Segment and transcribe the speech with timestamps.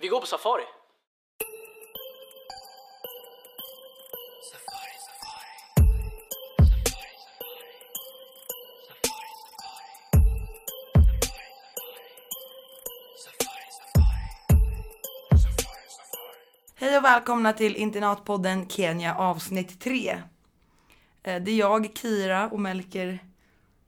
[0.00, 0.62] Vi går på safari.
[16.78, 20.22] Hej och välkomna till internatpodden Kenya avsnitt 3.
[21.22, 23.18] Eh, det är jag, Kira och Melker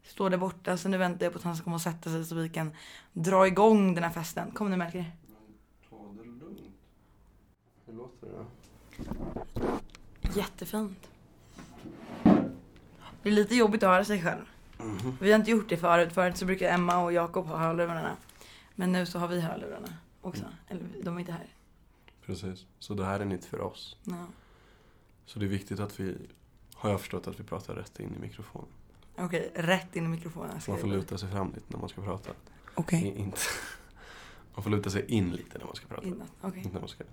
[0.02, 2.24] står där borta så nu väntar jag på att han ska komma och sätta sig
[2.24, 2.76] så vi kan
[3.12, 4.50] dra igång den här festen.
[4.50, 5.04] Kom nu Melker.
[5.90, 6.60] Ta det lugnt.
[7.86, 8.44] Hur låter det
[9.62, 9.78] då?
[10.34, 11.08] Jättefint.
[13.22, 14.44] Det är lite jobbigt att höra sig själv.
[15.20, 16.12] Vi har inte gjort det förut.
[16.12, 18.16] Förut så brukar Emma och Jakob ha hörlurarna.
[18.74, 19.88] Men nu så har vi hörlurarna
[20.20, 20.44] också.
[20.68, 21.46] Eller de är inte här.
[22.26, 22.66] Precis.
[22.78, 23.96] Så det här är nytt för oss.
[24.04, 24.26] Ja.
[25.26, 26.16] Så det är viktigt att vi,
[26.74, 28.68] har jag förstått, att vi pratar rätt in i mikrofonen.
[29.16, 30.60] Okej, rätt in i mikrofonen.
[30.60, 32.30] Så man får luta sig fram lite när man ska prata.
[32.74, 33.14] Okej.
[33.16, 33.38] Inte...
[34.54, 36.06] Man får luta sig in lite när man ska prata.
[36.06, 36.26] Innan.
[36.40, 36.58] Okej.
[36.58, 37.04] Inte när man ska...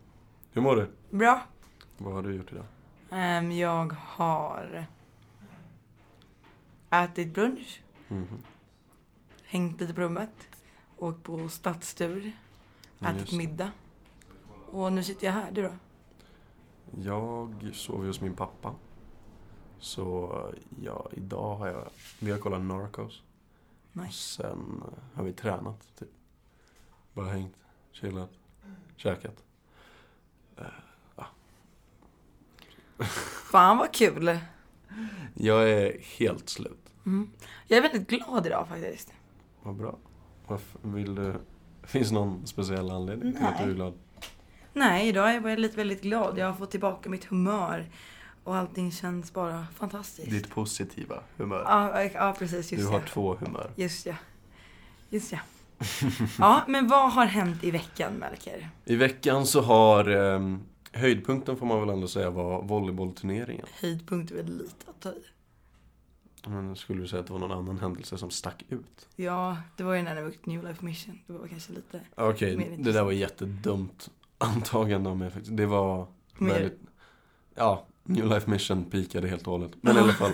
[0.55, 0.91] Hur mår du?
[1.18, 1.41] Bra.
[1.98, 2.66] Vad har du gjort idag?
[3.12, 4.85] Ehm, jag har
[6.90, 8.43] ätit brunch, Mhm.
[9.46, 10.30] hängt lite på rummet,
[10.98, 12.32] åkt på stadstur,
[12.99, 13.71] Ja, ätit middag.
[14.71, 15.52] Och nu sitter jag här.
[15.52, 15.71] Du då?
[17.02, 18.76] Jag sov hos min pappa.
[19.80, 20.30] Så
[20.82, 21.90] ja, idag har jag...
[22.20, 23.21] Vi har kollat Narcos.
[23.91, 24.13] Och Nice.
[24.43, 26.10] sen har vi tränat, typ.
[27.13, 27.55] Bara hängt,
[27.91, 28.30] chillat,
[28.96, 29.43] käkat.
[33.51, 34.40] Fan vad kul.
[35.34, 36.93] Jag är helt slut.
[37.05, 37.29] Mm.
[37.68, 39.13] Jag är väldigt glad idag faktiskt.
[39.63, 39.98] Vad bra.
[40.48, 41.34] Varför vill du...
[41.84, 43.76] Finns någon speciell anledning till att du är Nej.
[43.76, 43.93] glad?
[44.74, 46.37] Nej, idag är jag lite väldigt glad.
[46.37, 47.85] Jag har fått tillbaka mitt humör.
[48.43, 50.30] Och allting känns bara fantastiskt.
[50.30, 51.63] Ditt positiva humör.
[51.65, 52.71] Ja, ja precis.
[52.71, 53.05] Just du har ja.
[53.07, 53.71] två humör.
[53.76, 54.15] Just ja.
[55.09, 55.40] Just ja.
[56.40, 58.70] Ja, men vad har hänt i veckan, Melker?
[58.85, 60.57] I veckan så har eh,
[60.96, 63.65] höjdpunkten får man väl ändå säga var volleybollturneringen.
[63.82, 65.24] Höjdpunkt är väl lite att ta i.
[66.47, 69.08] Men skulle du säga att det var någon annan händelse som stack ut?
[69.16, 71.20] Ja, det var ju när vi åkte New Life Mission.
[71.28, 75.58] Det var kanske lite Okej, Mer det där var jättedumt antagande av mig faktiskt.
[75.58, 76.80] Det var Mer- väldigt...
[77.56, 79.72] Ja, New Life Mission pikade helt och hållet.
[79.82, 80.32] Men i alla fall,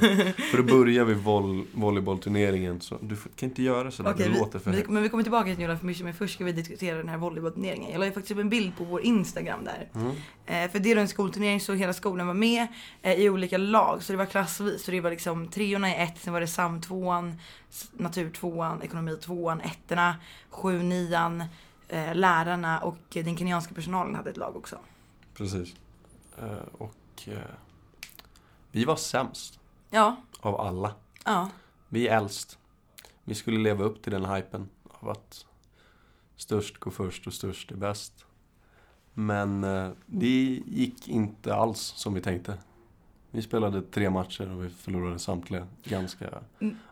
[0.51, 4.39] för att börja vid voll, volleybollturneringen så, du kan inte göra sådär, Okej, det vi,
[4.39, 6.51] låter för vi, men vi kommer tillbaka till New Life Mission, men först ska vi
[6.51, 7.91] diskutera den här volleybollturneringen.
[7.91, 9.89] Jag la ju faktiskt upp en bild på vår Instagram där.
[9.95, 10.11] Mm.
[10.45, 12.67] Eh, för det är en skolturnering så hela skolan var med
[13.01, 14.03] eh, i olika lag.
[14.03, 14.83] Så det var klassvis.
[14.83, 17.35] Så det var liksom treorna i ett, sen var det SAM tvåan,
[17.69, 20.15] s- natur tvåan, ekonomi tvåan, ettorna,
[20.49, 21.43] sju nian,
[21.87, 24.75] eh, lärarna och den kenyanska personalen hade ett lag också.
[25.37, 25.75] Precis.
[26.39, 26.45] Eh,
[27.13, 27.39] och eh,
[28.71, 30.95] vi var sämst Ja, av alla.
[31.25, 31.49] ja.
[31.89, 32.57] Vi är äldst.
[33.23, 35.45] Vi skulle leva upp till den hypen av att
[36.35, 38.25] störst går först och störst är bäst.
[39.13, 42.57] Men eh, det gick inte alls som vi tänkte.
[43.33, 46.29] Vi spelade tre matcher och vi förlorade samtliga ganska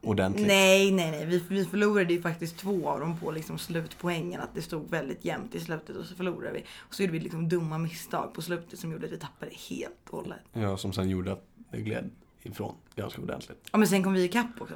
[0.02, 0.48] ordentligt.
[0.48, 1.26] Nej, nej, nej.
[1.26, 4.42] Vi, vi förlorade ju faktiskt två av dem på liksom slutpoängen.
[4.42, 6.66] Att det stod väldigt jämnt i slutet och så förlorade vi.
[6.78, 10.10] Och så gjorde vi liksom dumma misstag på slutet som gjorde att vi tappade helt
[10.10, 10.40] och hållet.
[10.54, 12.10] Ja, som sen gjorde att det gled
[12.42, 13.68] ifrån ganska ordentligt.
[13.72, 14.76] Ja, men sen kom vi ikapp också.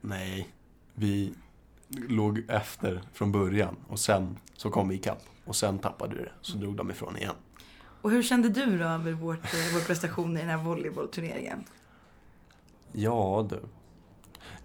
[0.00, 0.48] Nej,
[0.94, 1.34] vi
[2.08, 5.22] låg efter från början och sen så kom vi ikapp.
[5.44, 7.34] Och sen tappade vi det, så drog de ifrån igen.
[8.02, 11.64] Och hur kände du då över vårt, eh, vår prestation i den här volleybollturneringen?
[12.92, 13.60] Ja du.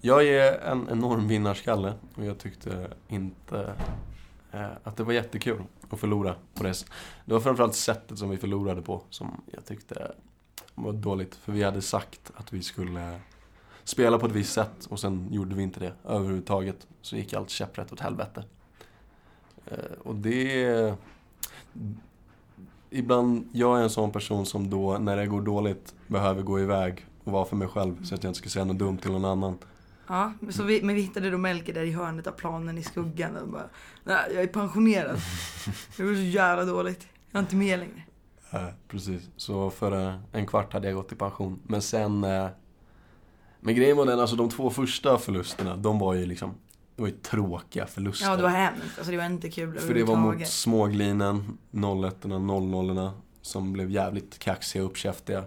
[0.02, 3.74] Jag är en enorm vinnarskalle och jag tyckte inte
[4.52, 6.74] eh, att det var jättekul att förlora på det.
[7.26, 10.12] Det var framförallt sättet som vi förlorade på som jag tyckte
[10.76, 11.36] var dåligt.
[11.36, 13.20] För vi hade sagt att vi skulle
[13.84, 16.88] spela på ett visst sätt och sen gjorde vi inte det överhuvudtaget.
[17.02, 18.44] Så gick allt käpprätt åt helvete.
[19.66, 20.96] Eh, och det...
[22.90, 27.06] Ibland, jag är en sån person som då, när det går dåligt, behöver gå iväg
[27.24, 29.26] och vara för mig själv så att jag inte ska säga något dumt till någon
[29.26, 29.58] annan.
[30.08, 33.38] Ja, så vi, men vi hittade då Melker där i hörnet av planen i skuggan
[33.38, 33.70] och bara
[34.04, 35.20] Nej, jag är pensionerad.
[35.98, 37.08] Det var så jävla dåligt.
[37.32, 38.04] Jag är inte med längre.
[38.52, 39.30] Eh, precis.
[39.38, 41.60] Så för eh, en kvart hade jag gått i pension.
[41.64, 42.24] Men sen...
[42.24, 42.48] Eh,
[43.60, 46.54] men grejen var den, alltså de två första förlusterna, de var ju liksom...
[46.98, 48.26] Det var ju tråkiga förluster.
[48.26, 48.98] Ja, det var hemskt.
[48.98, 53.10] Alltså det var inte kul För det var mot småglinen, 01 00
[53.42, 55.44] som blev jävligt kaxiga och uppkäftiga.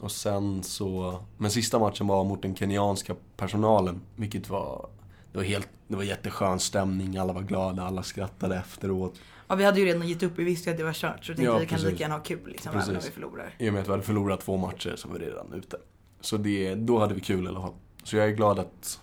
[0.00, 1.20] Och sen så...
[1.38, 4.88] Men sista matchen var mot den kenyanska personalen, vilket var...
[5.32, 9.14] Det var, helt, det var jätteskön stämning, alla var glada, alla skrattade efteråt.
[9.48, 10.32] Ja, vi hade ju redan gett upp.
[10.38, 11.24] Vi visste ju att det var kört.
[11.24, 12.88] Så tänkte Ja, vi kan lika gärna ha kul liksom, Precis.
[12.88, 13.54] även om vi förlorar.
[13.58, 15.76] I och med att vi hade förlorat två matcher så var vi redan ute.
[16.20, 17.74] Så det, då hade vi kul i alla fall.
[18.04, 19.00] Så jag är glad att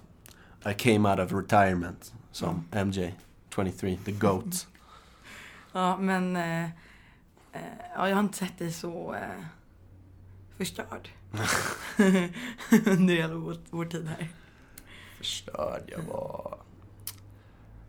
[0.65, 3.11] I came out of retirement som MJ,
[3.55, 4.67] 23, the GOAT.
[5.71, 6.35] Ja, men...
[6.35, 6.69] Eh, eh,
[7.95, 9.45] ja, jag har inte sett dig så eh,
[10.57, 11.09] förstörd.
[12.85, 14.29] Under hela vår, vår tid här.
[15.17, 16.57] Förstörd jag var.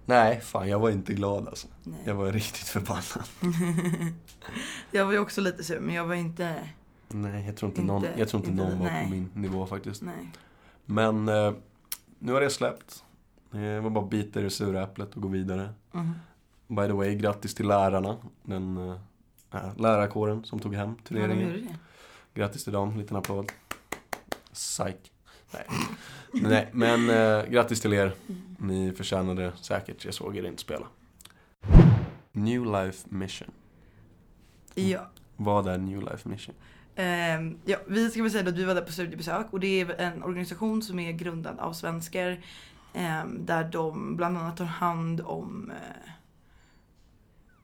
[0.04, 1.68] Nej, fan jag var inte glad alltså.
[1.82, 2.00] Nej.
[2.04, 3.28] Jag var riktigt förbannad.
[4.90, 6.68] Jag var ju också lite sur, men jag var inte...
[7.08, 9.04] Nej, jag tror inte, Inte- någon, jag tror inte inte- någon var nej.
[9.04, 10.02] på min nivå faktiskt.
[10.02, 10.30] Nej.
[10.86, 11.52] Men eh,
[12.26, 13.04] nu har det släppt.
[13.50, 15.68] Det var bara att bita i det sura äpplet och gå vidare.
[15.92, 16.12] Mhm.
[16.68, 18.16] By the way, grattis till lärarna.
[18.42, 18.96] Den eh,
[19.54, 21.48] äh, lärarkåren som tog hem Ja, turneringen.
[21.48, 21.76] gjorde det.
[22.34, 23.52] Grattis till dem, liten applåd.
[24.52, 24.96] Psych.
[25.50, 25.66] Nej,
[26.32, 28.12] Nej men eh, grattis till er.
[28.58, 30.86] Ni förtjänade det säkert, jag såg er inte spela.
[32.32, 33.50] New Life Mission.
[34.74, 35.00] Ja.
[35.36, 36.54] Vad är New Life Mission?
[36.96, 39.90] Ehm, ja, vi ska väl säga att vi var där på studiebesök och det är
[40.00, 42.40] en organisation som är grundad av svenskar.
[42.94, 45.72] ehm, där de bland annat tar hand om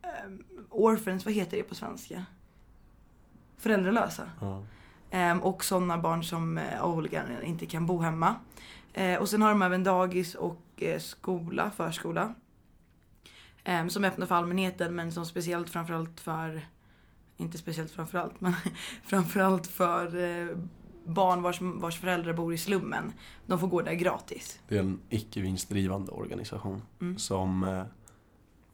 [0.02, 0.32] uh,
[0.70, 2.24] orphans, vad heter det på svenska?
[3.56, 4.30] Föräldralösa.
[5.10, 8.34] Ehm, och sådana barn som eh, av olika anledningar inte kan bo hemma.
[8.92, 12.34] Eh, och sen har de även dagis och eh, skola, förskola.
[13.88, 16.66] Som är öppna för allmänheten men som speciellt framförallt för,
[17.42, 18.54] inte speciellt framförallt, men
[19.04, 20.56] framförallt för eh,
[21.04, 23.12] barn vars, vars föräldrar bor i slummen.
[23.46, 24.60] De får gå där gratis.
[24.68, 27.18] Det är en icke vinstdrivande organisation Mm.
[27.18, 27.84] som, eh,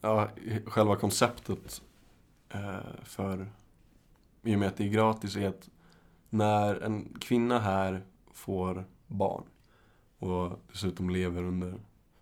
[0.00, 0.29] ja,
[0.67, 1.82] själva konceptet
[2.49, 3.47] eh, för,
[4.43, 5.69] i och med att det är gratis, är att
[6.31, 9.44] när en kvinna här får barn
[10.19, 11.75] och dessutom lever under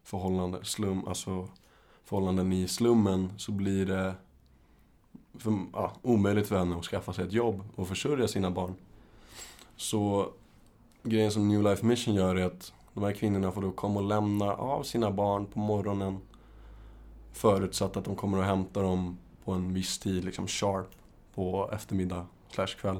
[0.02, 1.48] förhållanden, slum, alltså
[2.04, 4.14] förhållanden i slummen så blir det
[5.38, 8.74] för, ja, omöjligt för henne att skaffa sig ett jobb och försörja sina barn.
[9.76, 10.30] Så
[11.02, 14.06] grejen som New Life Mission gör är att de här kvinnorna får då komma och
[14.06, 16.18] lämna av sina barn på morgonen
[17.32, 20.90] förutsatt att de kommer och hämtar dem på en viss tid, liksom sharp,
[21.34, 22.96] på eftermiddag slash kväll.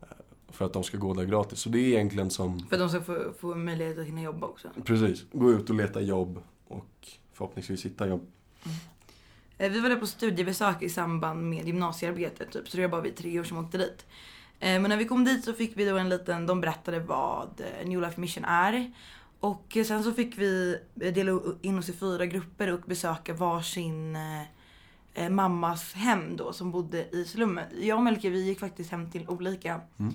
[0.00, 0.06] Eh,
[0.48, 1.58] För att de ska gå där gratis.
[1.58, 4.46] Så det är egentligen som, För att de ska få, få möjlighet att hinna jobba
[4.46, 4.68] också.
[4.84, 8.26] precis, gå ut och leta jobb och förhoppningsvis hitta jobb.
[8.64, 8.70] Eh,
[9.58, 13.10] Vi var där på studiebesök i samband med gymnasiearbetet typ, så det var bara vi
[13.10, 14.06] tre år som åkte dit.
[14.60, 17.60] Eh, Men när vi kom dit så fick vi då en liten, de berättade vad
[17.60, 18.92] eh, New Life Mission är.
[19.40, 23.34] Och eh, sen så fick vi eh, dela in oss i fyra grupper och besöka
[23.34, 24.42] varsin eh,
[25.14, 27.64] eh, mammas hem då som bodde i slummen.
[27.80, 30.14] Jag och Melke vi gick faktiskt hem till olika Mm.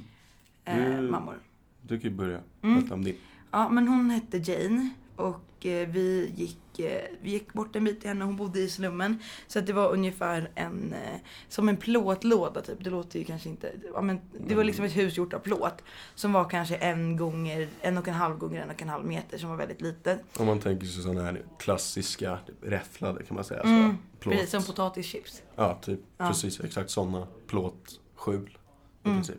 [0.66, 1.40] eh, Du- mammor.
[1.82, 2.76] Du kan ju börja Mm.
[2.80, 3.16] berätta om din.
[3.52, 8.00] Ja, men hon hette Jane och eh, vi gick, eh, vi gick bort en bit
[8.02, 8.26] till henne.
[8.26, 9.20] Hon bodde i slummen.
[9.48, 11.20] Så att det var ungefär en, eh,
[11.50, 12.84] som en plåtlåda typ.
[12.84, 15.84] Det låter ju kanske inte, ja, men det var liksom ett hus gjort av plåt.
[16.16, 19.38] Som var kanske en gånger, en och en halv gånger en och en halv meter
[19.38, 20.20] som var väldigt litet.
[20.40, 23.62] Om man tänker sig sådana här klassiska räfflade kan man säga.
[23.62, 24.34] Mm, Så, plåt.
[24.36, 25.42] Precis som potatischips.
[25.56, 26.00] Ja, typ.
[26.18, 26.28] Ja.
[26.28, 28.58] Precis, exakt sådana plåtskjul.
[29.04, 29.18] I Mm.
[29.18, 29.36] princip.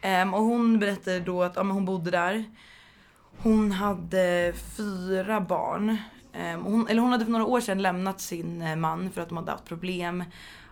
[0.00, 2.44] Ehm, och hon berättade då att ja, hon bodde där.
[3.38, 5.96] Hon hade fyra barn.
[6.32, 9.28] Ehm, hon, eller hon hade för några år sedan lämnat sin eh, man för att
[9.28, 10.24] de hade haft problem.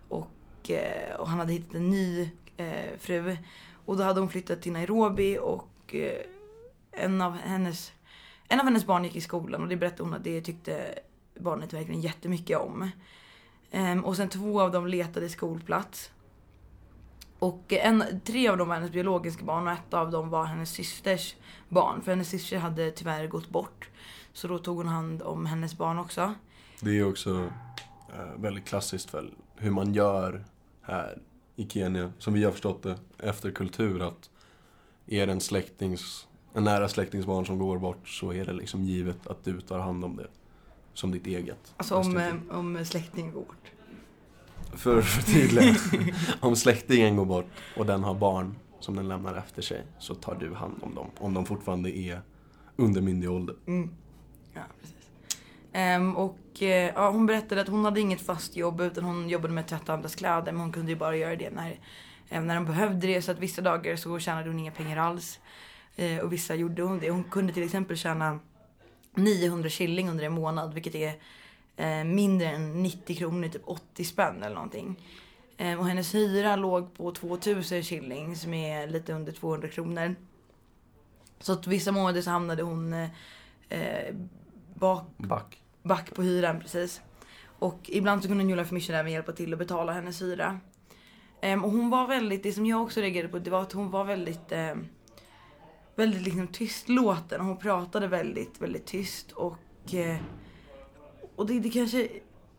[0.09, 3.37] Och, eh, och han hade hittat en ny eh, fru.
[3.85, 6.23] Och då hade hon flyttat till Nairobi och eh,
[6.93, 7.93] en, av hennes,
[8.49, 10.99] en av hennes barn gick i skolan och det berättade hon att det tyckte
[11.41, 12.91] barnet verkligen jättemycket om.
[13.71, 16.11] Ehm, och sen två av dem letade skolplats.
[17.43, 20.71] Och en, tre av dem var hennes biologiska barn och ett av dem var hennes
[20.71, 21.37] systers
[21.69, 22.03] barn.
[22.03, 23.89] För hennes syster hade tyvärr gått bort.
[24.33, 26.35] Så då tog hon hand om hennes barn också.
[26.81, 27.51] Det är också
[28.13, 30.45] eh, väldigt klassiskt för hur man gör
[30.83, 31.19] här
[31.57, 34.31] i Kenya, som vi har förstått det, efter kultur att
[35.07, 39.27] är det en släktings, en nära släktingsbarn som går bort så är det liksom givet
[39.27, 40.29] att du tar hand om det
[40.95, 41.75] som ditt eget.
[41.77, 43.72] Alltså om, eh, om släktingen går bort.
[44.73, 45.75] För att förtydliga,
[46.41, 50.35] om släktingen går bort och den har barn som den lämnar efter sig så tar
[50.35, 51.11] du hand om dem.
[51.19, 52.21] Om de fortfarande är
[52.77, 53.57] under myndig ålder.
[53.67, 53.91] Mm.
[54.55, 54.97] Ja, precis.
[55.73, 59.55] Ehm, och eh, ja, hon berättade att hon hade inget fast jobb utan hon jobbade
[59.55, 61.79] med att tvätta andras kläder men hon kunde ju bara göra det när,
[62.29, 63.23] eh, när de behövde det.
[63.23, 65.41] Så att vissa dagar så tjänade hon inga pengar alls.
[65.97, 67.11] Eh, och vissa gjorde hon det.
[67.11, 68.39] Hon kunde till exempel tjäna
[69.15, 71.15] 900 shilling under en månad vilket är
[71.77, 75.01] eh, mindre än 90 kronor, typ 80 spänn eller någonting.
[75.57, 80.15] Eh, och hennes hyra låg på 2000 shilling som är lite under 200 kronor.
[81.41, 83.09] Så att vissa månader så hamnade hon eh,
[83.69, 84.15] eh,
[84.75, 85.63] bak, Back.
[85.83, 87.01] back på hyran precis.
[87.59, 90.61] Och ibland så kunde New Life Mission även hjälpa till att betala hennes hyra.
[91.41, 93.91] Ehm, och hon var väldigt, det som jag också reagerade på det var att hon
[93.91, 94.89] var väldigt ehm,
[95.95, 100.17] Väldigt liksom tystlåten hon pratade väldigt, väldigt tyst och eh,
[101.37, 102.09] Och det, det kanske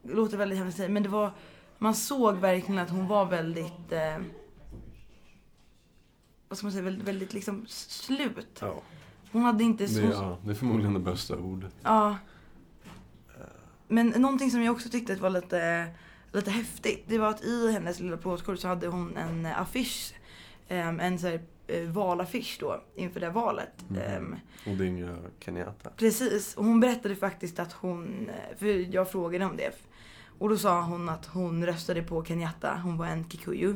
[0.03, 1.31] låter väldigt hemskt att säga, men det var,
[1.77, 4.17] man såg verkligen att hon var väldigt, eh,
[6.47, 8.57] vad ska man säga, väldigt, väldigt liksom slut.
[8.59, 8.81] Ja.
[9.31, 10.01] Hon hade inte så...
[10.01, 11.75] Det, ja, det är förmodligen det bästa ordet.
[11.83, 12.17] Ja.
[13.87, 15.87] Men någonting som jag också tyckte var lite,
[16.31, 17.03] lite häftigt.
[17.07, 20.13] Det var att i hennes lilla plåtkort så hade hon en affisch.
[20.67, 21.41] em, En så här, eh,
[21.81, 23.85] valaffisch då inför det valet.
[23.89, 24.01] Mm.
[24.01, 24.35] Em,
[24.73, 25.89] Odinga Kenyatta.
[25.89, 29.71] Precis, och hon berättade faktiskt att hon, för jag frågade om det.
[30.39, 33.75] Och då sa hon att hon röstade på Kenyatta, hon var en kikuyu.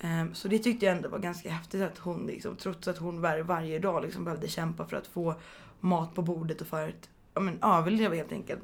[0.00, 3.20] Ehm, Så det tyckte jag ändå var ganska häftigt att hon liksom, trots att hon
[3.20, 5.34] var, varje dag liksom behövde kämpa för att få
[5.80, 8.60] mat på bordet och för att ja, men, överleva helt enkelt.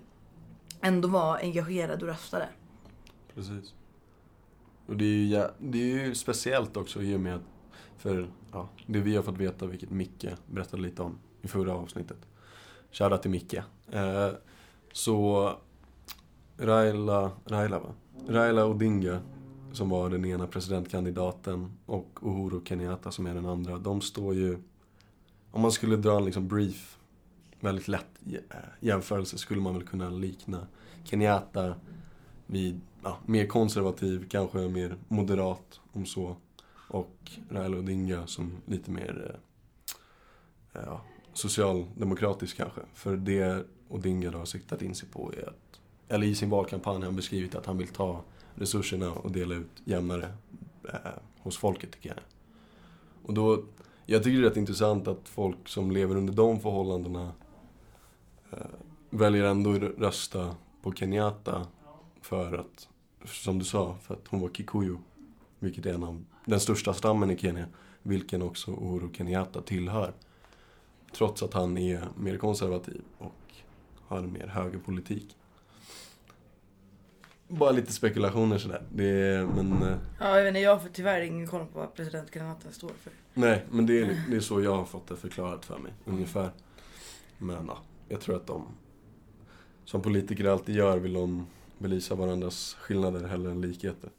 [0.81, 2.49] Ändå var engagerad och röstade.
[3.35, 3.75] Precis.
[4.87, 7.43] Och det är ju, det är ju speciellt också i och med att,
[7.97, 12.19] för ja, det vi har fått veta, vilket Micke berättade lite om i förra avsnittet.
[12.93, 13.55] Shoutout till Micke.
[13.91, 14.29] Eh,
[14.93, 15.53] så
[16.57, 17.95] Raila, Raila va?
[18.29, 19.21] Raila Odinga,
[19.73, 24.59] som var den ena presidentkandidaten, och Uhuru Kenyatta som är den andra, de står ju,
[25.51, 26.99] om man skulle dra en liksom brief,
[27.61, 28.19] väldigt lätt
[28.81, 30.67] jämförelse skulle man väl kunna likna
[31.05, 31.75] Kenyatta
[32.47, 36.37] vid ja, mer konservativ, kanske mer moderat om så.
[36.89, 39.41] Och Raila Odinga som lite mer
[40.75, 41.01] eh, ja,
[41.33, 42.81] socialdemokratisk kanske.
[42.95, 46.97] För det Odinga då har siktat in sig på är att, eller i sin valkampanj
[46.97, 50.33] har han beskrivit att han vill ta resurserna och dela ut jämnare
[50.85, 52.19] eh, hos folket tycker jag.
[53.23, 53.65] Och då,
[54.07, 57.33] jag tycker det är rätt intressant att folk som lever under de förhållandena
[58.51, 58.59] eh,
[59.11, 61.67] väljer ändå att rösta på Kenyatta
[62.21, 62.89] för att,
[63.25, 64.97] som du sa, för att hon var kikuyu.
[65.59, 67.67] Vilket är en av den största stammen i Kenya.
[68.03, 70.13] Vilken också Uhuru Kenyatta tillhör.
[71.17, 73.35] Trots att han är mer konservativ och
[74.07, 75.37] har mer högerpolitik.
[77.49, 78.83] Bara lite spekulationer sådär.
[78.95, 81.95] Det är, men, eh, Ja, jag vet inte, jag har tyvärr ingen koll på vad
[81.95, 83.13] president Kenyatta står för.
[83.35, 86.51] nej, men det är, det är så jag har fått det förklarat för mig, ungefär.
[87.39, 88.67] Men ja, jag tror att de,
[89.85, 91.47] som politiker alltid gör, vill de
[91.79, 94.11] belysa varandras skillnader hellre än likheter.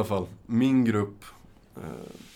[0.00, 1.24] Alla fall, min grupp
[1.76, 1.82] eh,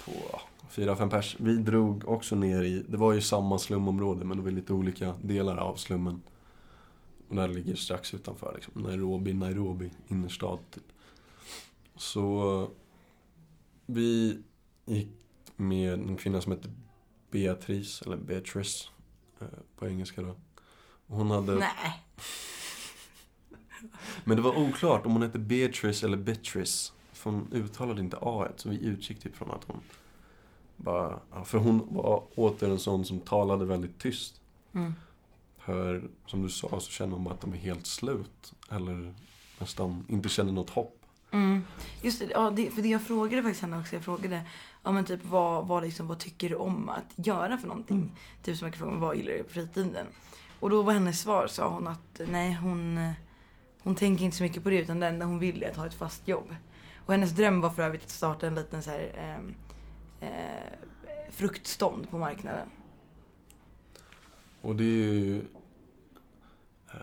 [0.05, 4.37] på fyra, fem pers, vi drog också ner i, det var ju samma slumområde men
[4.37, 6.23] det var lite olika delar av slummen.
[7.29, 10.93] Och där ligger strax utanför liksom, Nairobi, Nairobi innerstad typ.
[11.97, 12.69] Så
[13.87, 14.39] vi
[14.85, 15.09] gick
[15.57, 16.69] med en kvinna som hette
[17.31, 18.91] Beatrice, eller Beatrice
[19.41, 20.37] eh, på engelska då.
[21.07, 21.55] Och Hon hade...
[21.55, 22.05] Nej.
[24.25, 26.93] Men det var oklart om hon hette Beatrice eller Beatrice.
[27.25, 29.81] För hon uttalade inte A så vi utgick typ från att hon
[30.77, 31.21] bara...
[31.45, 34.41] För hon var åter en sån som talade väldigt tyst.
[34.73, 34.95] Mm.
[35.59, 38.53] För som du sa så känner man bara att de är helt slut.
[38.71, 39.15] Eller
[39.59, 41.01] nästan inte känner något hopp.
[41.31, 41.65] Mm.
[42.03, 44.43] Just det, ja, det, för det jag frågade faktiskt henne också, jag frågade
[44.83, 47.97] ja, men typ, vad, vad, liksom, vad tycker du om att göra för någonting?
[47.97, 48.11] Mm.
[48.43, 50.07] Typ som jag kan fråga vad gillar du på fritiden?
[50.61, 53.13] Och då var hennes svar, sa hon att nej hon,
[53.85, 55.87] hon tänker inte så mycket på det utan det enda hon vill är att ha
[55.87, 56.55] ett fast jobb.
[57.07, 59.13] Och hennes dröm var för övrigt att starta en liten så här,
[60.21, 62.69] eh, eh, fruktstånd på marknaden.
[64.61, 65.39] Och det är ju...
[66.91, 66.97] eh,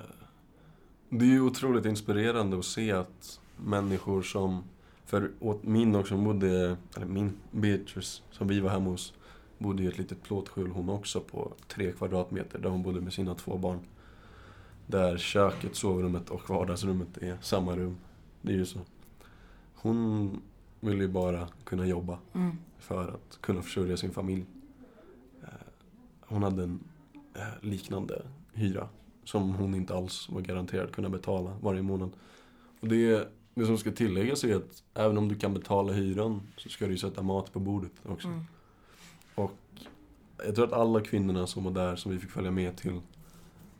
[1.09, 4.63] Det är ju otroligt inspirerande att se att människor som...
[5.05, 6.77] För åt min också, hon bodde...
[6.95, 9.13] Eller min, Beatrice, som vi var hemma hos,
[9.57, 13.35] bodde i ett litet plåtskjul hon också på tre kvadratmeter där hon bodde med sina
[13.35, 13.79] två barn.
[14.91, 17.98] Där köket, sovrummet och vardagsrummet är samma rum.
[18.41, 18.79] Det är ju så.
[19.75, 20.29] Hon
[20.79, 22.57] vill ju bara kunna jobba Mm.
[22.79, 24.45] för att kunna försörja sin familj.
[25.43, 25.48] Eh,
[26.21, 26.79] Hon hade en
[27.33, 28.21] eh, liknande
[28.53, 28.88] hyra
[29.24, 32.12] som hon inte alls var garanterad att kunna betala varje månad.
[32.79, 36.69] Och det, det som ska tilläggas är att även om du kan betala hyran så
[36.69, 38.27] ska du ju sätta mat på bordet också.
[38.27, 38.43] Mm.
[39.36, 39.51] Och
[40.45, 43.00] jag tror att alla kvinnorna som var där, som vi fick följa med till,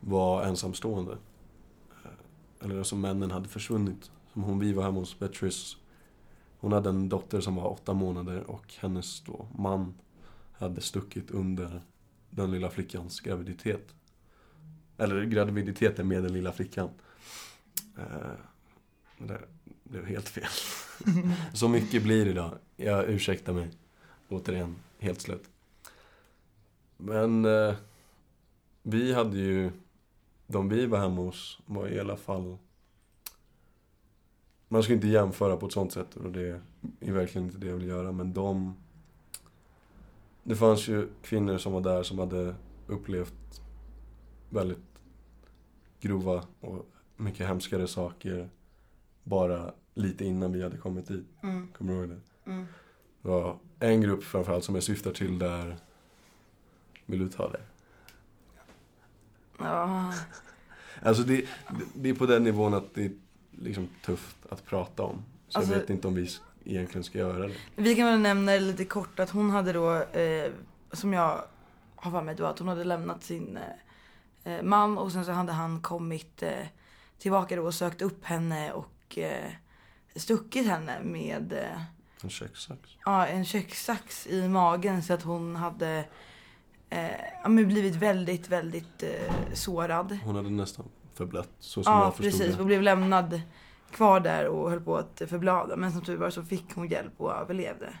[0.04, 1.18] var ensamstående.
[2.04, 4.10] Eh, eller som männen hade försvunnit.
[4.32, 5.76] Som hon, vi var hemma hos Beatrice.
[6.58, 9.94] Hon hade en dotter som var åtta månader och hennes då man
[10.52, 11.82] hade stuckit under
[12.30, 13.94] den lilla flickans graviditet.
[14.98, 16.88] Eller graviditeten med den lilla flickan.
[17.98, 18.32] Eh,
[19.18, 19.40] Det
[19.84, 20.48] blev helt fel.
[21.52, 22.58] Så mycket blir det idag.
[22.76, 23.70] Jag ursäktar mig.
[24.28, 25.44] Återigen, helt slut.
[26.96, 27.74] Men eh,
[28.82, 29.70] vi hade ju,
[30.52, 32.58] de vi var hemma hos var i alla fall
[34.72, 36.60] man ska inte jämföra på ett sånt sätt och det
[37.00, 38.12] är verkligen inte det jag vill göra.
[38.12, 38.76] Men de...
[40.42, 42.54] Det fanns ju kvinnor som var där som hade
[42.86, 43.62] upplevt
[44.50, 44.78] väldigt
[46.00, 48.50] grova och mycket hemskare saker
[49.22, 51.26] bara lite innan vi hade kommit dit.
[51.42, 51.68] Mm.
[51.78, 52.50] Kommer du ihåg det?
[52.50, 52.66] Mm.
[53.22, 55.76] Det var en grupp framförallt som jag syftar till där...
[57.06, 57.60] Vill du ta det?
[59.64, 60.12] Ja.
[61.04, 61.44] Alltså det,
[61.94, 63.12] det är på den nivån att det är
[63.58, 65.24] liksom tufft att prata om.
[65.48, 66.28] Så Alltså- jag vet inte om vi
[66.64, 67.54] egentligen ska göra det.
[67.76, 70.50] Vi kan väl nämna lite kort att hon hade då, eh,
[70.92, 71.44] som jag
[71.96, 73.58] har för mig då, att hon hade lämnat sin
[74.44, 76.66] eh, eh, man och sen så hade han kommit eh,
[77.18, 79.50] tillbaka då och sökt upp henne och eh,
[80.16, 81.82] stuckit henne med eh,
[82.22, 82.80] En kökssax.
[83.04, 86.04] ja, en kökssax i magen så att hon hade
[87.44, 90.18] eh, blivit väldigt, väldigt eh, sårad.
[90.24, 90.84] Hon hade nästan
[91.14, 92.54] förblött, så som Ja, jag förstod precis.
[92.56, 92.60] det.
[92.60, 93.40] Och blev lämnad
[93.90, 95.76] kvar där och höll på att förblöda.
[95.76, 97.92] Men som tur var så fick hon hjälp och överlevde.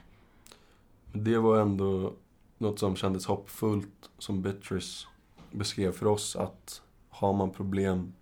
[1.12, 2.12] Det var ändå
[2.58, 5.06] något som kändes hoppfullt, som Beatrice
[5.50, 8.12] beskrev för oss, att har man problem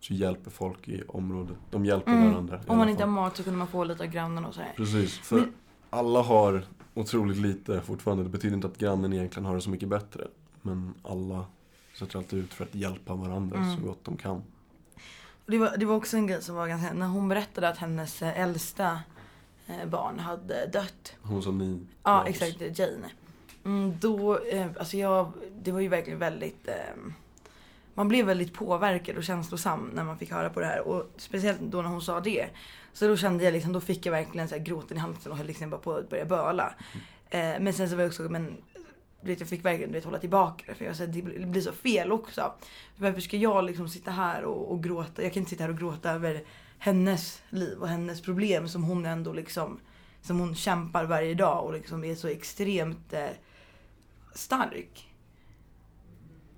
[0.00, 1.56] så hjälper folk i området.
[1.70, 2.30] De hjälper Mm.
[2.30, 2.60] varandra.
[2.66, 4.72] Om man inte har mat så kunde man få lite av grannen och så här.
[4.76, 5.52] Precis, för Men-
[5.90, 6.64] alla har
[6.94, 8.22] otroligt lite fortfarande.
[8.24, 10.28] Det betyder inte att grannen egentligen har det så mycket bättre.
[10.62, 11.44] Men alla
[11.98, 13.76] sätter alltid ut för att hjälpa varandra Mm.
[13.76, 14.42] så gott de kan.
[15.46, 18.22] Det var, det var också en grej som var ganska, när hon berättade att hennes
[18.22, 19.00] eh, äldsta
[19.66, 21.12] eh, barn hade dött.
[21.22, 22.78] Hon som ni Ja, exakt.
[22.78, 23.10] Jane.
[23.64, 26.74] Mm, då, eh, alltså jag, det var ju verkligen väldigt, eh,
[27.96, 30.80] man blev väldigt påverkad och känslosam när man fick höra på det här.
[30.88, 32.46] Och speciellt då när hon sa det.
[32.92, 35.38] Så då kände jag liksom, då fick jag verkligen så här gråten i halsen och
[35.38, 36.74] höll liksom bara på att börja böla.
[37.30, 38.56] Eh, men sen så var jag också, men
[39.20, 40.74] du vet, jag fick verkligen du vet, hålla tillbaka det.
[40.74, 42.52] För jag, så här, det blir- det blir så fel också.
[42.96, 45.22] Varför ska jag liksom sitta här och, och gråta?
[45.22, 46.44] Jag kan inte sitta här och gråta över
[46.78, 49.80] hennes liv och hennes problem som hon ändå liksom
[50.22, 53.26] som hon kämpar varje dag och liksom är så extremt eh,
[54.34, 55.08] stark.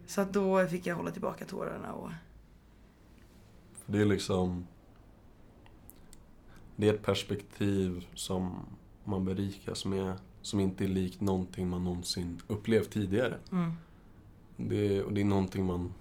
[0.08, 2.10] Så att då fick jag hålla tillbaka tårarna och
[3.86, 4.66] det är liksom...
[6.76, 8.66] Det är ett perspektiv som
[9.04, 10.12] man berikas med.
[10.42, 13.36] Som inte är likt någonting man någonsin upplevt tidigare.
[13.52, 13.72] mm,
[14.56, 15.94] Det och det är någonting man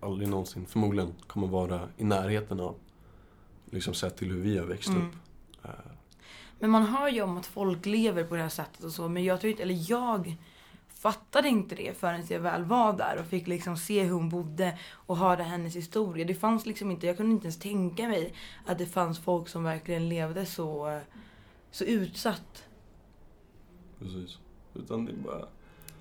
[0.00, 2.74] aldrig någonsin förmodligen kommer vara i närheten av.
[3.70, 5.08] Liksom sett till hur vi har växt Mm.
[5.08, 5.14] upp.
[5.64, 5.70] Eh,
[6.60, 9.08] Men man hör ju om att folk lever på det här sättet och så.
[9.08, 10.36] Men jag tror inte, eller jag
[10.98, 14.78] fattade inte det förrän jag väl var där och fick liksom se hur hon bodde
[14.92, 16.24] och höra hennes historia.
[16.24, 18.34] Det fanns liksom inte, jag kunde inte ens tänka mig
[18.66, 21.00] att det fanns folk som verkligen levde så,
[21.70, 22.64] så utsatt.
[23.98, 24.38] Precis.
[24.74, 25.48] Utan det är bara...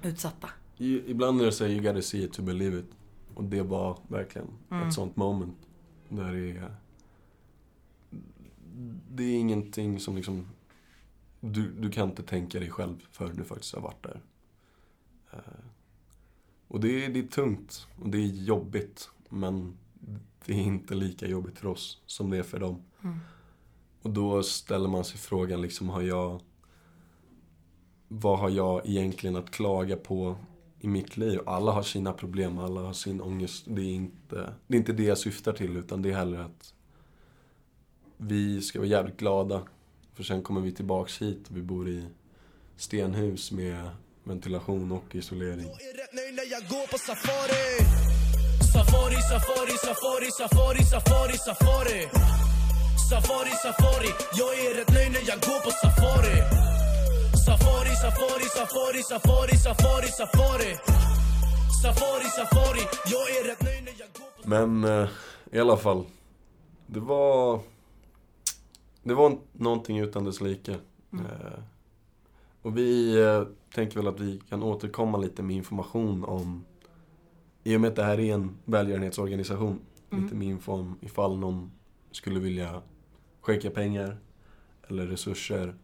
[0.03, 0.49] Utsatta.
[0.77, 2.89] I, ibland är det så här, you gotta see it to believe it.
[3.35, 4.87] Och det var verkligen Mm.
[4.87, 5.57] ett sånt moment.
[6.09, 6.75] Där det är...
[9.11, 10.47] Det är ingenting som liksom...
[11.39, 14.21] Du, du kan inte tänka dig själv förrän du faktiskt har varit där.
[15.31, 15.39] Eh,
[16.67, 19.09] och det är, det är tungt och det är jobbigt.
[19.29, 19.77] Men
[20.45, 22.81] det är inte lika jobbigt för oss som det är för dem.
[23.03, 23.19] Mm.
[24.01, 26.41] Och då ställer man sig frågan liksom, har jag...
[28.07, 30.35] Vad har jag egentligen att klaga på
[30.79, 31.39] i mitt liv?
[31.45, 33.65] Alla har sina problem, alla har sin ångest.
[33.67, 36.73] Det är inte det, är inte det jag syftar till, utan det är hellre att
[38.17, 39.61] vi ska vara jävligt glada.
[40.13, 42.05] För sen kommer vi tillbaks hit och vi bor i
[42.75, 43.89] stenhus med
[44.27, 45.67] ventilation och isolering.
[45.67, 47.67] Jag är rätt nöjd när jag går på safari.
[48.73, 52.01] Safari, safari, safari, safari, safari, safari.
[53.09, 54.09] Safari, safari.
[54.39, 56.37] Jag är rätt nöjd när jag går på safari.
[57.45, 60.71] Safari, safari, safari, safari, safari, safari.
[61.83, 62.83] Safari, safari.
[63.13, 65.09] Jag är rätt nöjd när jag går på Men eh,
[65.51, 66.05] i alla fall.
[66.87, 67.59] Det var...
[69.03, 70.71] Det var någonting utan dess like.
[71.13, 71.59] Eh,
[72.67, 73.43] och vi eh,
[73.75, 76.65] tänker väl att vi kan återkomma lite med information om...
[77.63, 79.79] I och med att det här är en välgörenhetsorganisation.
[80.09, 80.23] Mm.
[80.23, 81.71] Lite med info om ifall någon
[82.11, 82.81] skulle vilja
[83.41, 84.17] skänka pengar
[84.87, 85.75] eller resurser.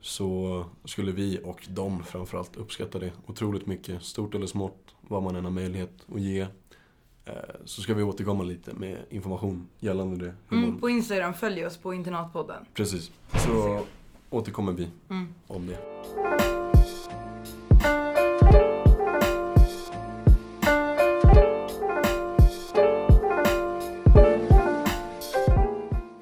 [0.00, 4.02] Så skulle vi och de framförallt uppskatta det otroligt mycket.
[4.02, 6.40] Stort eller smått, vad man än har möjlighet att ge.
[7.24, 7.32] Eh,
[7.64, 10.56] Så ska vi återkomma lite med information gällande det.
[10.56, 12.64] Mm, på Instagram, följ oss på internatpodden.
[12.74, 13.10] precis.
[13.46, 13.80] Så
[14.32, 15.34] återkommer vi Mm.
[15.46, 15.78] om det.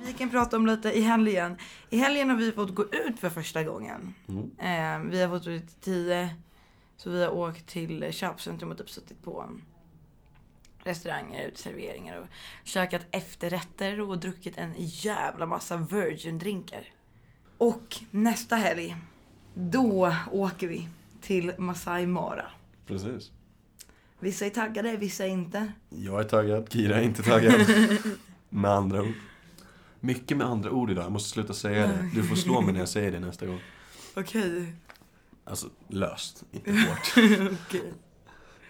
[0.07, 1.57] Vi kan prata om lite i helgen.
[1.91, 4.15] I helgen har vi fått gå ut för första gången.
[4.29, 4.51] Mm.
[4.59, 6.35] Eh, vi har fått ut tio.
[6.97, 9.51] Så vi har åkt till köpcentrum och typ suttit på
[10.85, 12.27] restauranger, uteserveringar och
[12.65, 16.85] käkat efterrätter och druckit en jävla massa virgin-drinkar.
[17.61, 18.97] Och nästa helg,
[19.55, 20.89] då åker vi
[21.21, 22.47] till Masai Mara.
[22.87, 23.31] Precis.
[24.19, 25.73] Vissa är taggade, vissa inte.
[25.89, 27.61] Jag är taggad, Kira är inte taggad.
[28.49, 29.15] med andra ord.
[30.01, 32.11] Mycket med andra ord idag, jag måste sluta säga det.
[32.15, 33.61] Du får slå mig när jag säger det nästa gång.
[34.17, 34.75] Okej.
[35.45, 37.13] Alltså löst, inte hårt.
[37.67, 37.93] Okej.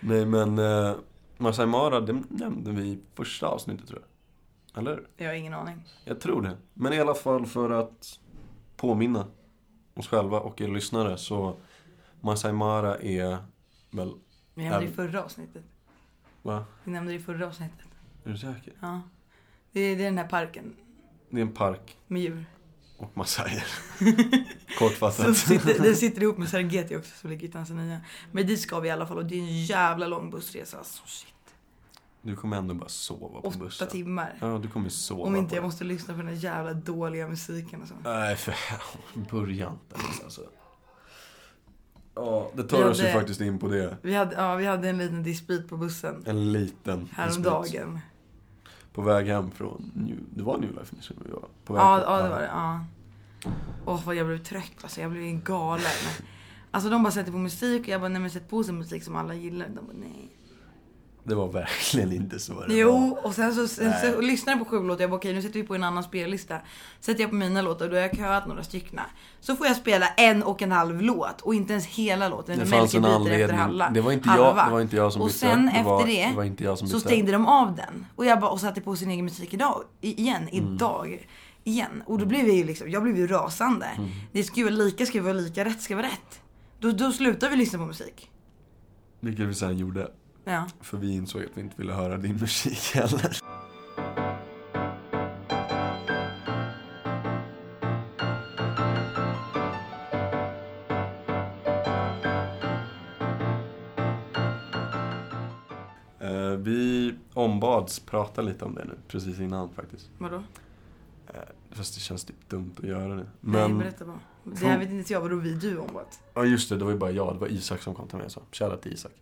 [0.01, 0.95] Nej men, eh,
[1.39, 4.11] Masai Mara, det nämnde vi i första avsnittet tror jag.
[4.83, 5.03] Eller?
[5.17, 5.85] Jag har ingen aning.
[6.05, 6.57] Jag tror det.
[6.75, 8.20] Men i alla fall för att
[8.81, 9.27] påminna
[9.95, 11.57] oss själva och er lyssnare så
[12.21, 13.39] Masai Mara är
[13.91, 14.13] väl,
[14.55, 15.65] Vi nämnde det i förra avsnittet.
[16.43, 16.65] va?
[16.85, 17.87] Vi nämnde det i förra avsnittet.
[18.25, 18.73] Är du säker?
[18.81, 19.01] Ja.
[19.73, 20.77] Det är, det är den här parken
[21.31, 22.45] Det är en park med djur.
[22.97, 23.65] och massajer.
[24.79, 25.37] Kortfattat.
[25.37, 28.01] sitter, den sitter ihop med Serengeti också som ligger i Tanzania.
[28.33, 30.79] Men dit ska vi i alla fall och det är en jävla lång bussresa.
[30.79, 31.35] Alltså, shit.
[32.23, 33.89] Du kommer ändå bara sova på Åtta bussen.
[33.89, 34.35] timmar.
[34.41, 37.83] Ja, du kommer sova Om inte jag måste lyssna på den där jävla dåliga musiken
[37.83, 37.95] och så.
[38.05, 38.55] Nej, för
[39.31, 40.41] börja inte ens, alltså.
[42.15, 43.97] Ja, det tar Vi oss ju faktiskt in på det.
[44.03, 47.17] Vi hade, ja, vi hade en liten dispyt på bussen En liten dispyt.
[47.19, 48.01] häromdagen.
[48.93, 52.03] På väg hem från New, det var New Life Mission vi var på väg Ja,
[52.03, 52.47] ja, det var det.
[52.47, 52.85] Ja.
[53.87, 55.01] Åh, vad jag blev trött alltså.
[55.01, 55.85] Jag blev galen.
[56.71, 59.05] Alltså de bara sätter på musik och jag bara, nej men sätt på sig musik
[59.05, 59.67] som alla gillar.
[59.69, 60.29] De bara, nej.
[61.25, 63.27] Det var verkligen inte så det Jo, var.
[63.27, 65.01] och sen så, sen så lyssnade jag på sju låtar.
[65.03, 66.57] Jag bara, okej nu sätter vi på en annan spellista.
[67.01, 69.01] Sätter jag på mina låtar och då har jag köat några stycken.
[69.41, 72.59] Så får jag spela en och en halv låt och inte ens hela låten.
[72.59, 73.59] Det fanns en anledning.
[73.59, 73.91] halva.
[73.91, 74.57] Det var inte halva.
[74.57, 75.39] jag, det var inte jag som Och bytte.
[75.39, 77.09] sen det var, efter det, det var inte jag som så bytte.
[77.09, 78.07] stängde de av den.
[78.17, 79.83] Och jag bara, och satte på sin egen musik idag.
[80.01, 80.75] Igen, Mm.
[80.75, 81.27] idag.
[81.65, 82.03] Igen.
[82.07, 83.87] Och då blev jag ju liksom, jag blev ju rasande.
[83.87, 84.11] Mm.
[84.33, 86.41] Det ska ju vara lika, ska vara lika, rätt ska vara rätt.
[86.79, 88.31] Då, då slutar vi lyssna på musik.
[89.21, 90.09] Vilket vi sen gjorde.
[90.51, 90.67] Ja.
[90.81, 93.37] För vi insåg att vi inte ville höra din musik heller.
[106.21, 110.11] Eh, Vi ombads prata lite om det nu, precis innan faktiskt.
[110.19, 110.43] Vadå?
[111.27, 111.35] Eh,
[111.71, 113.15] Fast det känns typ dumt att göra det.
[113.15, 114.19] Nej, Men, berätta bara.
[114.45, 116.05] Det här vet inte jag, vadå vi du om vad?
[116.35, 118.27] ja just det, det var ju bara jag, det var Isak som kom till mig
[118.27, 118.41] och sa.
[118.53, 119.13] Shoutout till Isak.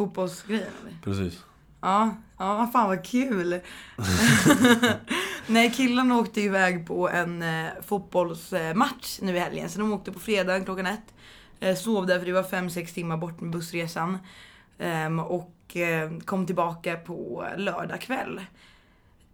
[0.00, 0.96] Fotbollsgrejen eller?
[1.04, 1.44] Precis.
[1.80, 3.60] Ja, ja fan vad kul.
[5.46, 9.70] Nej, killarna åkte iväg på en eh, fotbollsmatch nu i helgen.
[9.70, 11.14] Så de åkte på fredagen klockan ett.
[11.60, 14.18] Eh, sov där för det var 5-6 timmar bort med bussresan.
[14.78, 18.40] Ehm, och eh, kom tillbaka på lördag kväll.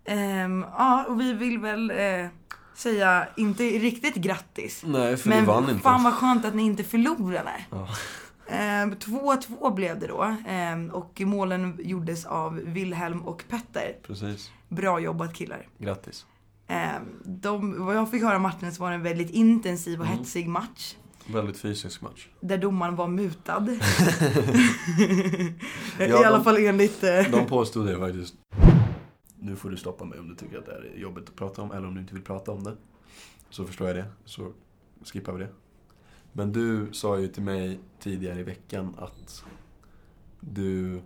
[0.04, 2.26] Ehm, ja, och vi vill väl eh,
[2.74, 4.82] säga, inte riktigt grattis.
[4.86, 5.82] Nej, för Men vi vann inte.
[5.82, 7.64] fan vad skönt att ni inte förlorade.
[7.70, 7.88] Ja.
[8.48, 10.36] Ehm, 2-2 blev det då.
[10.46, 13.96] Ehm, och målen gjordes av Wilhelm och Petter.
[14.02, 14.50] Precis.
[14.68, 15.68] Bra jobbat killar.
[15.78, 16.26] Grattis.
[16.66, 20.06] Ehm, de, vad jag fick höra av matchen så var det en väldigt intensiv och
[20.06, 20.18] Mm.
[20.18, 20.96] hetsig match.
[21.32, 22.28] Väldigt fysisk match.
[22.40, 23.66] Där domaren var mutad.
[24.98, 25.54] I
[25.98, 27.04] Ja, alla de- fall enligt...
[27.04, 28.34] eh, De påstod det faktiskt.
[29.38, 31.62] Nu får du stoppa mig om du tycker att det här är jobbigt att prata
[31.62, 32.76] om, eller om du inte vill prata om det.
[33.50, 34.52] Så förstår jag det, så
[35.04, 35.50] skippar vi det.
[36.36, 39.44] Men du sa ju till mig tidigare i veckan att
[40.40, 41.02] du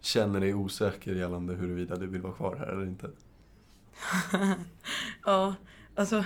[0.00, 3.10] känner dig osäker gällande huruvida du vill vara kvar här eller inte.
[5.24, 5.54] ja,
[5.94, 6.24] alltså.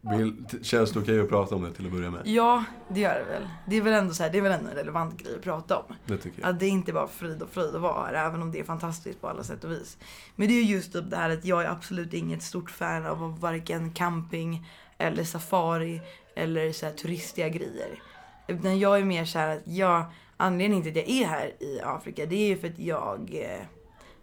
[0.00, 2.26] Vill, känns det okej att prata om det till att börja med?
[2.26, 3.48] Ja, det gör det väl.
[3.66, 5.78] Det är väl ändå så här, det är väl ändå en relevant grej att prata
[5.78, 5.94] om.
[6.06, 6.50] Det tycker jag.
[6.50, 8.64] Att det är inte bara frid och fröjd att vara här, även om det är
[8.64, 9.98] fantastiskt på alla sätt och vis.
[10.36, 13.06] Men det är ju just typ det här att jag är absolut inget stort fan
[13.06, 14.66] av varken camping
[15.06, 16.00] eller safari
[16.34, 18.02] eller så här turistiga grejer.
[18.46, 20.04] Utan jag är mer såhär att jag,
[20.36, 23.66] anledningen till att jag är här i Afrika det är ju för att jag, eh,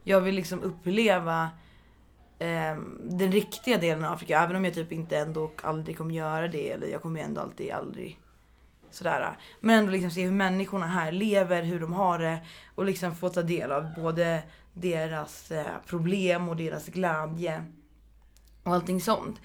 [0.03, 1.49] jag vill liksom uppleva
[2.39, 4.43] eh, den riktiga delen av Afrika.
[4.43, 6.71] Även om jag typ inte ändå aldrig kommer göra det.
[6.71, 8.19] Eller jag kommer ju ändå alltid aldrig
[8.91, 9.37] sådär.
[9.59, 12.39] Men ändå liksom se hur människorna här lever, hur de har det.
[12.75, 17.65] Och liksom få ta del av både deras eh, problem och deras glädje.
[18.63, 19.41] Och allting sånt.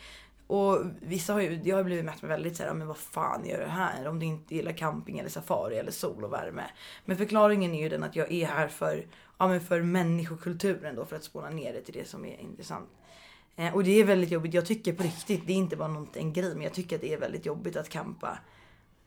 [0.46, 3.60] Och vissa har ju, jag har blivit mätt med väldigt såhär, men vad fan gör
[3.60, 4.08] du här?
[4.08, 6.64] Om du inte gillar camping eller safari eller sol och värme.
[7.04, 9.06] Men förklaringen är ju den att jag är här för,
[9.38, 12.88] ja men för människokulturen då, för att spåna ner det till det som är intressant.
[13.56, 16.16] Eh, och det är väldigt jobbigt, jag tycker på riktigt, det är inte bara något,
[16.16, 18.38] en grej, men jag tycker att det är väldigt jobbigt att campa.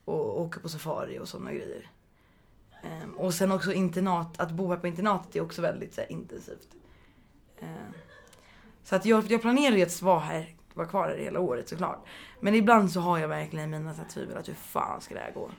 [0.06, 1.90] Och åka på safari och sådana grejer.
[2.84, 6.12] Ehm, och sen också internat, att bo här på internatet är också väldigt så här,
[6.12, 6.70] intensivt.
[7.60, 7.94] Ehm,
[8.84, 12.06] så att jag, jag planerar ju att vara här, vara kvar här hela året såklart.
[12.40, 15.32] Men ibland så har jag verkligen mina så tvivel att hur fan ska det här
[15.32, 15.52] gå?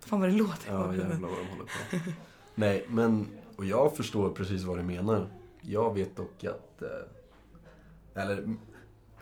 [0.00, 0.72] Fan vad det låter.
[0.72, 2.12] Ja, jävlar vad de håller på.
[2.54, 3.28] Nej, men...
[3.56, 5.26] Och jag förstår precis vad du menar.
[5.60, 6.82] Jag vet dock att...
[6.82, 8.56] Eh, eller...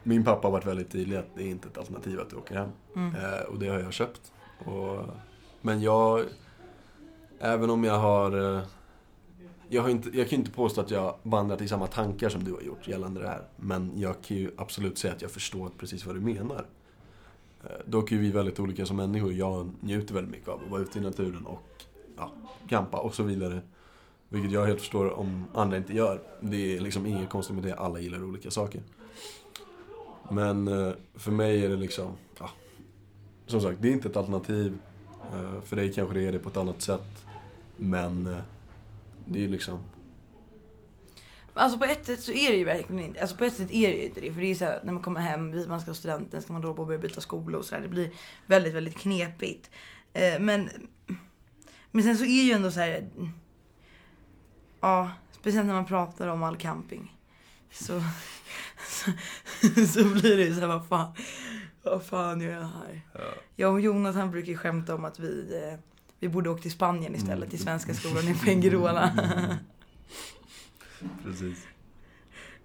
[0.02, 2.54] Min pappa har varit väldigt tydlig att det är inte ett alternativ att du åker
[2.54, 2.70] hem.
[2.96, 3.14] Mm.
[3.14, 4.32] Eh, och det har jag köpt.
[4.64, 5.04] Och,
[5.60, 6.24] men jag...
[7.38, 8.60] Även om jag har...
[9.72, 12.44] Jag, har inte, jag kan ju inte påstå att jag vandrat i samma tankar som
[12.44, 13.42] du har gjort gällande det här.
[13.56, 16.66] Men jag kan ju absolut säga att jag förstår precis vad du menar.
[17.64, 19.32] Eh, dock är vi väldigt olika som människor.
[19.32, 21.62] Jag njuter väldigt mycket av att vara ute i naturen och
[22.16, 22.32] ja,
[22.68, 23.60] campa och så vidare.
[24.28, 26.20] Vilket jag helt förstår om andra inte gör.
[26.40, 27.74] Det är liksom inget konstigt med det.
[27.74, 28.82] Alla gillar olika saker.
[30.30, 32.50] Men eh, för mig är det liksom, ja,
[33.46, 34.78] som sagt, det är inte ett alternativ.
[35.32, 37.26] Eh, för dig kanske det är det på ett annat sätt.
[37.76, 38.36] Men
[39.32, 39.84] det är liksom,
[41.54, 43.88] Alltså på ett sätt så är det ju verkligen inte, alltså på ett sätt är
[43.88, 44.32] det ju inte det.
[44.32, 46.62] För det är så här, när man kommer hem, man ska ha studenten, ska man
[46.62, 47.82] då börja byta skola och sådär.
[47.82, 48.10] Det blir
[48.46, 49.70] väldigt, väldigt knepigt.
[50.12, 50.70] Eh, men,
[51.90, 53.08] men sen så är ju ändå så här.
[54.80, 57.16] Ja, speciellt när man pratar om all camping.
[57.70, 58.02] Så,
[58.86, 59.10] så,
[59.86, 61.12] så blir det ju så här, vad fan,
[61.82, 63.02] vad fan gör jag här?
[63.56, 65.78] Jag och Jonas han brukar ju skämta om att vi, eh,
[66.20, 67.50] vi borde åka till Spanien istället, Mm.
[67.50, 69.10] till svenska skolan i Pengirola.
[71.24, 71.66] precis.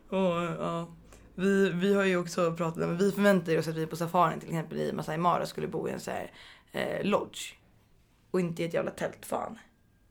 [0.09, 0.17] Och,
[0.59, 0.87] ja,
[1.35, 4.49] vi, vi har ju också pratat om, vi förväntar oss att vi på safarin till
[4.49, 6.31] exempel i Masai Mara skulle bo i en så här
[6.71, 7.53] eh, lodge.
[8.31, 9.57] Och inte i ett jävla tält fan.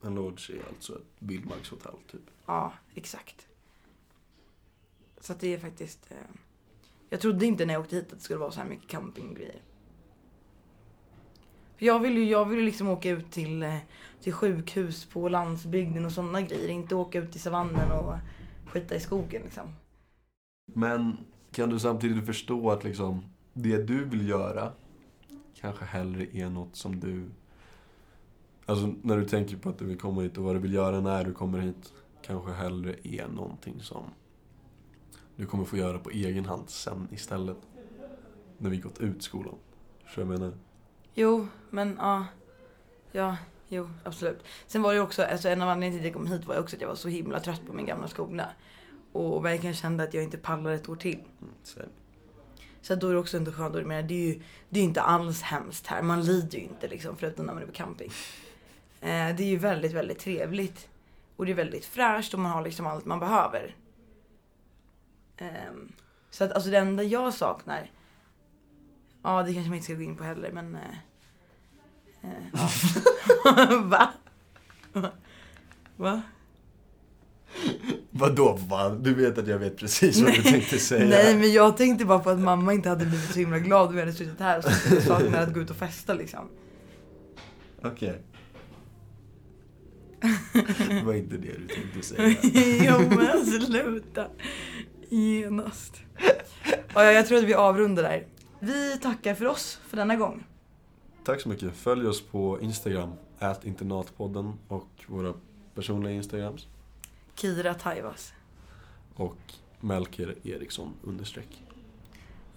[0.03, 2.21] En lodge är alltså ett vildmarkshotell typ.
[2.45, 3.47] Ja, exakt.
[5.21, 6.11] Så att det är faktiskt...
[6.11, 6.17] Eh,
[7.09, 9.61] jag trodde inte när jag åkte hit att det skulle vara så här mycket campinggrejer.
[11.77, 13.77] Jag vill ju jag vill ju liksom åka ut till, eh,
[14.21, 16.69] till sjukhus på landsbygden och sådana grejer.
[16.69, 18.13] Inte åka ut i savannen och
[18.65, 19.75] skita i skogen liksom.
[20.73, 21.17] Men
[21.51, 24.71] kan du samtidigt förstå att liksom det du vill göra
[25.61, 27.25] kanske hellre är något som du...
[28.65, 31.01] Alltså när du tänker på att du vill komma hit och vad du vill göra
[31.01, 34.03] när du kommer hit kanske hellre är någonting som
[35.35, 37.57] du kommer få göra på egen hand sen istället.
[38.57, 39.55] När vi gått ut skolan.
[40.13, 40.53] Så jag menar.
[41.15, 42.25] Jo, men ja.
[43.11, 44.43] Ja, jo, absolut.
[44.67, 46.75] Sen var det också, alltså en av anledningarna till att jag kom hit var också
[46.75, 48.49] att jag var så himla trött på min gamla skola.
[49.11, 51.19] Och verkligen kände att jag inte pallar ett år till.
[51.41, 51.79] mm, Så,
[52.81, 55.41] Så då är det också inte skönt, och det är ju det är inte alls
[55.41, 56.01] hemskt här.
[56.01, 58.11] Man lider ju inte liksom, förutom när man är på camping.
[59.01, 60.87] Eh, det är ju väldigt, väldigt trevligt.
[61.35, 63.75] Och det är väldigt fräscht och man har liksom allt man behöver.
[65.37, 65.91] Ehm,
[66.29, 67.91] så att alltså det enda jag saknar,
[69.25, 70.75] ja det kanske man inte ska gå in på heller men...
[70.75, 70.81] Eh,
[72.23, 73.81] eh.
[73.89, 74.09] Va?
[75.97, 76.21] Va?
[78.09, 78.89] Vadå va?
[78.89, 81.05] Du vet att jag vet precis vad du tänkte säga.
[81.05, 83.93] Nej men jag tänkte bara på att mamma inte hade blivit så himla glad om
[83.93, 86.49] jag hade suttit här och så saknar att gå ut och festa liksom.
[87.83, 88.21] Okej.
[90.89, 92.35] Det var inte det du tänkte säga.
[92.99, 94.27] jo men sluta.
[95.09, 96.01] Genast.
[96.93, 98.23] Ja, jag tror att vi avrundar där.
[98.65, 100.43] Vi tackar för oss för denna gång.
[101.23, 101.75] Tack så mycket.
[101.75, 103.13] Följ oss på Instagram,
[103.63, 105.33] internatpodden och våra
[105.75, 106.67] personliga Instagrams.
[107.35, 108.33] Kira Taivas.
[109.15, 109.37] Och
[109.79, 111.63] Melker Eriksson understreck.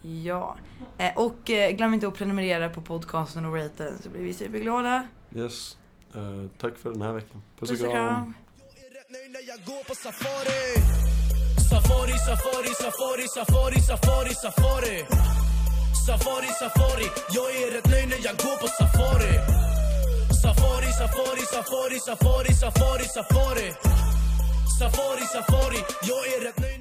[0.03, 0.57] Ja.
[0.99, 4.35] Eh, Och eh, glöm inte att prenumerera på podcasten och rate den så blir vi
[4.35, 5.09] superglada.
[5.35, 5.79] Yes.
[6.15, 7.43] Eh, tack för den här veckan.
[7.59, 8.35] Puss och kram.
[9.97, 10.83] safari
[11.71, 15.05] Safari, safari, safari, safari, safari,
[15.95, 19.35] safari Safari, safari Jag är rätt nöjd när jag går på safari
[20.43, 23.69] Safari, safari, safari, safari, safari, safari
[24.79, 26.78] Safari, safari Jag är rätt nöjd